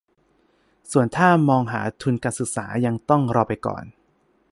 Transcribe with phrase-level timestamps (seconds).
[0.91, 3.83] ส่วนถ้ามองหาทุนการศึกษายังต้องรอไปก่อน